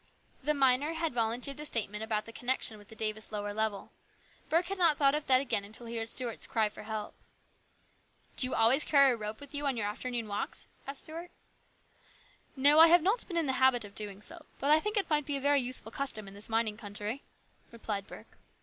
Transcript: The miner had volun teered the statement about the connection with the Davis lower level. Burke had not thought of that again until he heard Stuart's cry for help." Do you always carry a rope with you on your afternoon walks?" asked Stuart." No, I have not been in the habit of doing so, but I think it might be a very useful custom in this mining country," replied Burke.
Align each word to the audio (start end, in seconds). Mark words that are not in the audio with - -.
The 0.41 0.55
miner 0.55 0.93
had 0.93 1.13
volun 1.13 1.43
teered 1.43 1.57
the 1.57 1.63
statement 1.67 2.01
about 2.03 2.25
the 2.25 2.33
connection 2.33 2.79
with 2.79 2.87
the 2.87 2.95
Davis 2.95 3.31
lower 3.31 3.53
level. 3.53 3.91
Burke 4.49 4.65
had 4.69 4.79
not 4.79 4.97
thought 4.97 5.13
of 5.13 5.27
that 5.27 5.39
again 5.39 5.63
until 5.63 5.85
he 5.85 5.97
heard 5.97 6.09
Stuart's 6.09 6.47
cry 6.47 6.69
for 6.69 6.81
help." 6.81 7.13
Do 8.35 8.47
you 8.47 8.55
always 8.55 8.83
carry 8.83 9.11
a 9.11 9.15
rope 9.15 9.39
with 9.39 9.53
you 9.53 9.67
on 9.67 9.77
your 9.77 9.85
afternoon 9.85 10.27
walks?" 10.27 10.67
asked 10.87 11.01
Stuart." 11.01 11.29
No, 12.55 12.79
I 12.79 12.87
have 12.87 13.03
not 13.03 13.27
been 13.27 13.37
in 13.37 13.45
the 13.45 13.53
habit 13.61 13.85
of 13.85 13.93
doing 13.93 14.23
so, 14.23 14.47
but 14.57 14.71
I 14.71 14.79
think 14.79 14.97
it 14.97 15.07
might 15.07 15.27
be 15.27 15.37
a 15.37 15.39
very 15.39 15.61
useful 15.61 15.91
custom 15.91 16.27
in 16.27 16.33
this 16.33 16.49
mining 16.49 16.77
country," 16.77 17.21
replied 17.71 18.07
Burke. 18.07 18.37